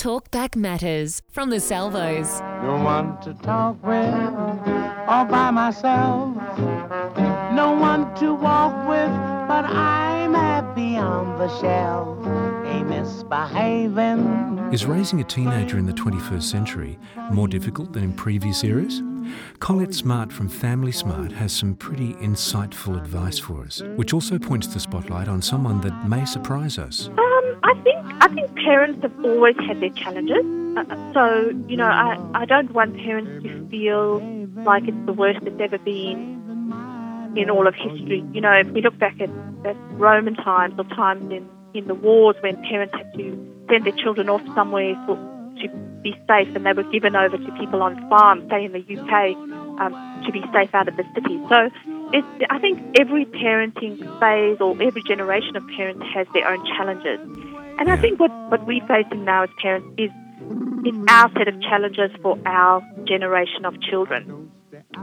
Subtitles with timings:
[0.00, 2.40] Talkback Matters from the Salvos.
[2.62, 4.14] No one to talk with,
[5.06, 6.34] all by myself.
[7.52, 9.10] No one to walk with,
[9.46, 12.26] but I'm happy on the shelf.
[12.64, 14.70] A misbehaving.
[14.72, 16.98] Is raising a teenager in the 21st century
[17.30, 19.02] more difficult than in previous eras?
[19.58, 24.66] Colette Smart from Family Smart has some pretty insightful advice for us, which also points
[24.68, 27.08] the spotlight on someone that may surprise us.
[27.08, 30.44] Um, I think I think parents have always had their challenges.
[30.76, 34.20] Uh, so you know, I, I don't want parents to feel
[34.64, 36.40] like it's the worst it's ever been
[37.36, 38.24] in all of history.
[38.32, 39.30] You know, if we look back at,
[39.64, 43.96] at Roman times or times in, in the wars when parents had to send their
[43.96, 45.16] children off somewhere for,
[45.62, 45.68] to
[46.02, 49.36] be safe and they were given over to people on farms, say in the UK,
[49.80, 51.40] um, to be safe out of the city.
[51.48, 51.70] So
[52.12, 57.20] it's, I think every parenting phase or every generation of parents has their own challenges.
[57.80, 60.10] And I think what, what we're facing now as parents is,
[60.84, 64.50] is our set of challenges for our generation of children.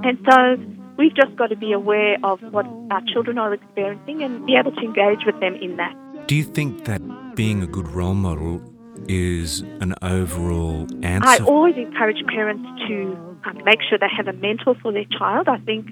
[0.03, 0.57] And so
[0.95, 4.73] we've just got to be aware of what our children are experiencing and be able
[4.73, 5.95] to engage with them in that.
[6.27, 7.01] Do you think that
[7.35, 8.61] being a good role model
[9.07, 11.27] is an overall answer?
[11.27, 15.47] I always encourage parents to um, make sure they have a mentor for their child.
[15.47, 15.87] I think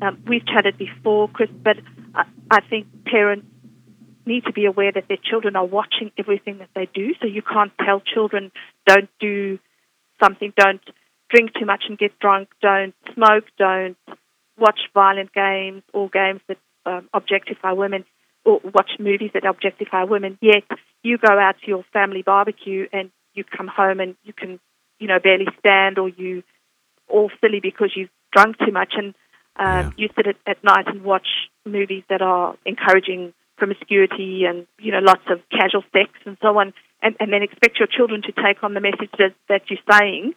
[0.00, 1.76] um, we've chatted before, Chris, but
[2.14, 3.46] I, I think parents
[4.26, 7.14] need to be aware that their children are watching everything that they do.
[7.20, 8.52] So you can't tell children,
[8.86, 9.58] don't do
[10.22, 10.82] something, don't
[11.30, 13.96] drink too much and get drunk, don't smoke, don't
[14.58, 18.04] watch violent games or games that um, objectify women
[18.44, 20.38] or watch movies that objectify women.
[20.40, 20.64] Yet
[21.02, 24.60] you go out to your family barbecue and you come home and you can,
[24.98, 26.42] you know, barely stand or you
[27.08, 29.14] all silly because you've drunk too much and
[29.56, 29.90] um, yeah.
[29.96, 31.26] you sit at, at night and watch
[31.66, 36.72] movies that are encouraging promiscuity and you know lots of casual sex and so on,
[37.02, 40.32] and, and then expect your children to take on the message that, that you're saying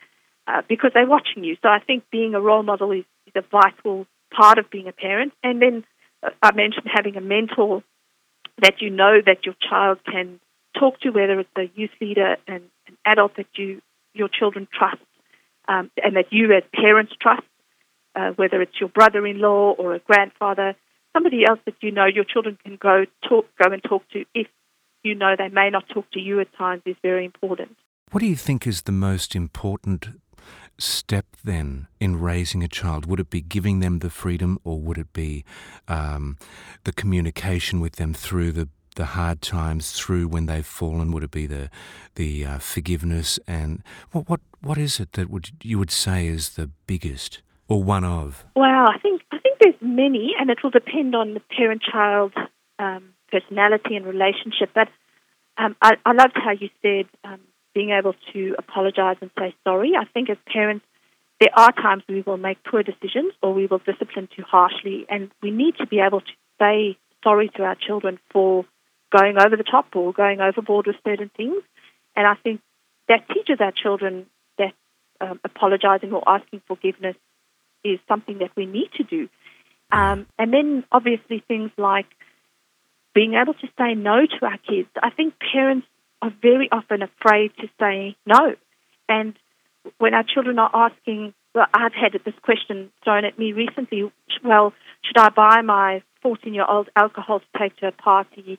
[0.47, 1.55] uh, because they're watching you.
[1.61, 4.91] So I think being a role model is, is a vital part of being a
[4.91, 5.31] parent.
[5.41, 5.85] And then
[6.21, 7.83] uh, I mentioned having a mentor
[8.61, 10.39] that you know that your child can
[10.77, 13.81] talk to, whether it's a youth leader and an adult that you
[14.13, 15.01] your children trust,
[15.67, 17.41] um, and that you as parents trust,
[18.15, 20.75] uh, whether it's your brother-in-law or a grandfather,
[21.13, 24.47] somebody else that you know your children can go talk, go and talk to if
[25.03, 27.77] you know they may not talk to you at times is very important.
[28.11, 30.07] What do you think is the most important
[30.77, 33.05] step then in raising a child?
[33.05, 35.45] Would it be giving them the freedom, or would it be
[35.87, 36.37] um,
[36.83, 41.11] the communication with them through the the hard times, through when they've fallen?
[41.11, 41.69] Would it be the
[42.15, 46.51] the uh, forgiveness and what what what is it that would you would say is
[46.51, 48.45] the biggest or one of?
[48.55, 52.33] Well, I think I think there's many, and it will depend on the parent-child
[52.79, 54.69] um, personality and relationship.
[54.75, 54.89] But
[55.57, 57.39] um, I, I loved how you said um,
[57.73, 59.93] being able to apologize and say sorry.
[59.99, 60.85] I think as parents,
[61.39, 65.31] there are times we will make poor decisions or we will discipline too harshly, and
[65.41, 68.65] we need to be able to say sorry to our children for
[69.11, 71.61] going over the top or going overboard with certain things.
[72.15, 72.61] And I think
[73.07, 74.25] that teaches our children
[74.57, 74.73] that
[75.21, 77.15] um, apologizing or asking forgiveness
[77.83, 79.29] is something that we need to do.
[79.93, 82.07] Um, and then obviously things like
[83.13, 84.89] being able to say no to our kids.
[85.01, 85.85] I think parents
[86.23, 88.55] are very often afraid to say no.
[89.07, 89.35] And
[89.99, 94.11] when our children are asking, well, I've had this question thrown at me recently,
[94.43, 98.57] well, should I buy my 14 year old alcohol to take to a party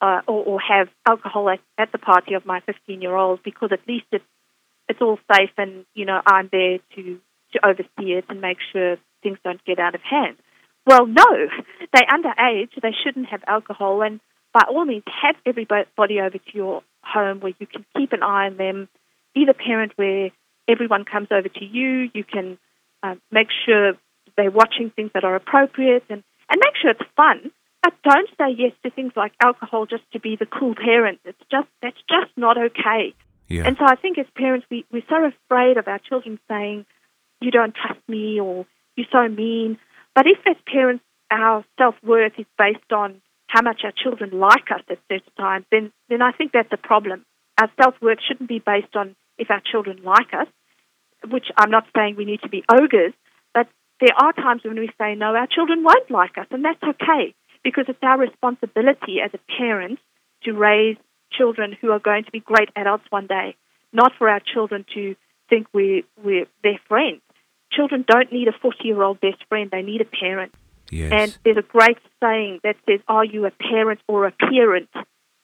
[0.00, 3.68] uh, or, or, have alcohol at, at the party of my 15 year old because
[3.70, 4.24] at least it's,
[4.88, 7.20] it's all safe and, you know, I'm there to,
[7.52, 10.38] to oversee it and make sure things don't get out of hand.
[10.86, 11.48] Well, no,
[11.92, 12.70] they're underage.
[12.80, 14.02] They shouldn't have alcohol.
[14.02, 14.20] And
[14.52, 18.46] by all means, have everybody over to your home where you can keep an eye
[18.46, 18.88] on them.
[19.34, 20.30] Be the parent where
[20.68, 22.10] everyone comes over to you.
[22.12, 22.58] You can
[23.02, 23.92] uh, make sure
[24.36, 27.50] they're watching things that are appropriate and, and make sure it's fun.
[27.82, 31.20] But don't say yes to things like alcohol just to be the cool parent.
[31.24, 33.14] It's just that's just not okay.
[33.48, 33.66] Yeah.
[33.66, 36.84] And so I think as parents we, we're so afraid of our children saying,
[37.40, 38.66] You don't trust me or
[38.96, 39.78] you're so mean.
[40.14, 44.70] But if as parents our self worth is based on how much our children like
[44.72, 47.24] us at certain times, then, then I think that's a problem.
[47.60, 50.48] Our self worth shouldn't be based on if our children like us,
[51.28, 53.12] which I'm not saying we need to be ogres,
[53.54, 53.66] but
[54.00, 57.34] there are times when we say, no, our children won't like us, and that's okay
[57.62, 59.98] because it's our responsibility as a parent
[60.44, 60.96] to raise
[61.32, 63.56] children who are going to be great adults one day,
[63.92, 65.14] not for our children to
[65.48, 67.20] think we're, we're their friends.
[67.72, 70.52] Children don't need a 40 year old best friend, they need a parent.
[70.90, 71.12] Yes.
[71.12, 74.88] And there's a great saying that says, Are you a parent or a parent,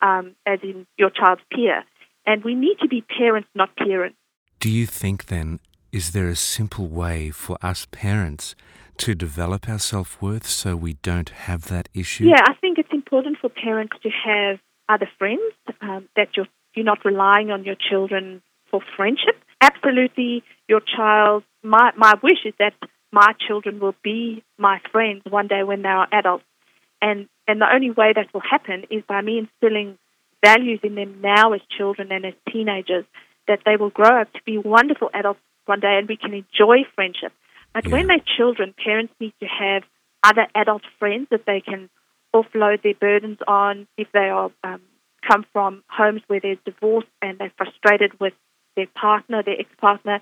[0.02, 1.84] um, as in your child's peer?
[2.26, 4.16] And we need to be parents, not parents.
[4.58, 5.60] Do you think then,
[5.92, 8.56] is there a simple way for us parents
[8.98, 12.24] to develop our self worth so we don't have that issue?
[12.24, 14.58] Yeah, I think it's important for parents to have
[14.88, 15.40] other friends,
[15.80, 19.36] um, that you're, you're not relying on your children for friendship.
[19.60, 22.74] Absolutely, your child, my, my wish is that
[23.12, 26.44] my children will be my friends one day when they are adults.
[27.00, 29.98] And, and the only way that will happen is by me instilling
[30.44, 33.04] values in them now as children and as teenagers
[33.48, 36.84] that they will grow up to be wonderful adults one day and we can enjoy
[36.94, 37.32] friendship.
[37.72, 37.92] But Yeah.
[37.92, 39.82] when they're children, parents need to have
[40.22, 41.88] other adult friends that they can
[42.34, 44.82] offload their burdens on if they are um,
[45.26, 48.34] come from homes where there's divorce and they're frustrated with
[48.76, 50.20] their partner, their ex-partner.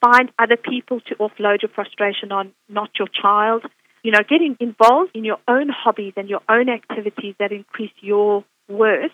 [0.00, 3.64] Find other people to offload your frustration on, not your child.
[4.02, 8.44] You know, getting involved in your own hobbies and your own activities that increase your
[8.68, 9.10] worth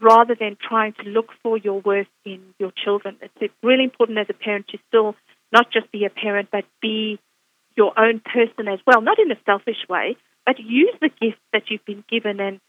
[0.00, 3.16] rather than trying to look for your worth in your children.
[3.40, 5.14] It's really important as a parent to still
[5.52, 7.20] not just be a parent, but be
[7.76, 11.64] your own person as well, not in a selfish way, but use the gifts that
[11.68, 12.60] you've been given and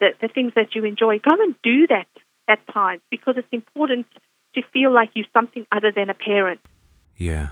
[0.00, 1.18] the, the things that you enjoy.
[1.18, 2.08] Go and do that
[2.48, 4.06] at times because it's important
[4.54, 6.60] to feel like you're something other than a parent.
[7.16, 7.50] Yeah.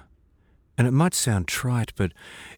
[0.77, 2.13] And it might sound trite, but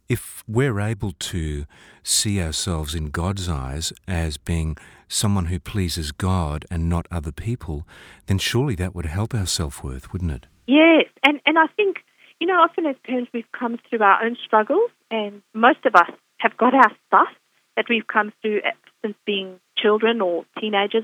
[0.07, 1.65] if we're able to
[2.03, 4.77] see ourselves in God's eyes as being
[5.07, 7.87] someone who pleases God and not other people,
[8.27, 10.45] then surely that would help our self worth, wouldn't it?
[10.67, 11.97] Yes, and and I think
[12.39, 16.11] you know often as parents we've come through our own struggles, and most of us
[16.37, 17.29] have got our stuff
[17.75, 18.61] that we've come through
[19.01, 21.03] since being children or teenagers,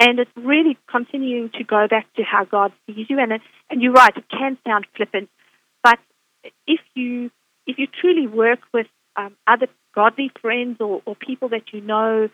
[0.00, 3.18] and it's really continuing to go back to how God sees you.
[3.18, 3.40] And it,
[3.70, 5.28] and you're right, it can sound flippant,
[5.82, 5.98] but
[6.66, 7.30] if you
[7.66, 8.86] if you truly work with
[9.16, 12.28] um, other godly friends or, or people that you know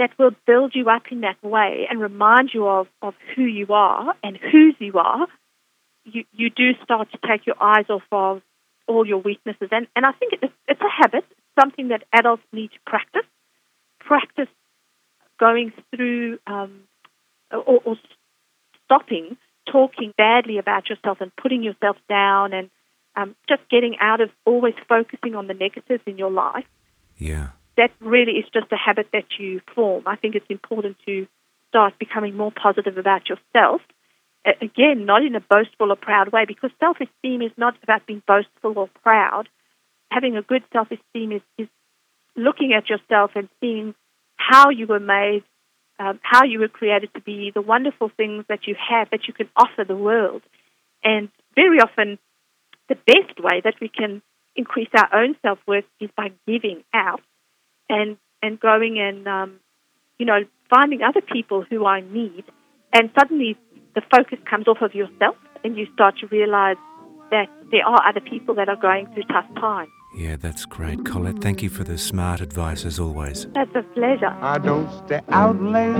[0.00, 3.66] that will build you up in that way and remind you of, of who you
[3.68, 5.26] are and whose you are,
[6.04, 8.40] you, you do start to take your eyes off of
[8.88, 9.68] all your weaknesses.
[9.70, 11.24] And, and I think it's, it's a habit,
[11.60, 13.26] something that adults need to practice.
[13.98, 14.48] Practice
[15.40, 16.82] going through um,
[17.50, 17.96] or, or
[18.84, 19.36] stopping
[19.70, 22.70] talking badly about yourself and putting yourself down and
[23.16, 26.64] um, just getting out of always focusing on the negatives in your life
[27.18, 27.48] Yeah.
[27.76, 30.04] that really is just a habit that you form.
[30.06, 31.26] I think it's important to
[31.68, 33.80] start becoming more positive about yourself.
[34.44, 38.22] Again, not in a boastful or proud way, because self esteem is not about being
[38.26, 39.48] boastful or proud.
[40.10, 41.68] Having a good self esteem is, is
[42.36, 43.94] looking at yourself and seeing
[44.40, 45.44] how you were made,
[45.98, 49.34] um, how you were created to be, the wonderful things that you have that you
[49.34, 50.42] can offer the world.
[51.04, 52.18] And very often,
[52.88, 54.22] the best way that we can
[54.56, 57.20] increase our own self worth is by giving out
[57.88, 59.60] and and going and um,
[60.18, 62.44] you know finding other people who I need,
[62.92, 63.56] and suddenly
[63.94, 66.76] the focus comes off of yourself, and you start to realize
[67.30, 69.90] that there are other people that are going through tough times.
[70.12, 71.04] Yeah, that's great.
[71.04, 73.46] Colette, thank you for the smart advice as always.
[73.54, 74.26] That's a pleasure.
[74.40, 75.96] I don't stay out late,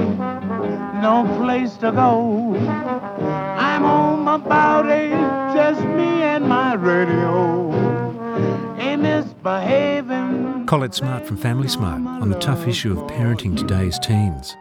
[1.00, 2.56] no place to go.
[2.56, 5.10] I'm home about eight,
[5.54, 7.72] just me and my radio.
[8.78, 10.66] Ain't misbehaving.
[10.66, 14.56] Colette Smart from Family Smart on the tough issue of parenting today's teens.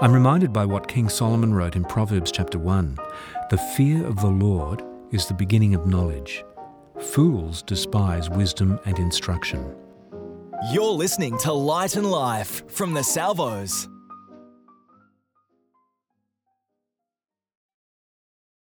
[0.00, 2.96] I'm reminded by what King Solomon wrote in Proverbs chapter 1
[3.50, 6.44] The fear of the Lord is the beginning of knowledge.
[7.00, 9.74] Fools despise wisdom and instruction.
[10.72, 13.88] You're listening to Light and Life from the Salvos.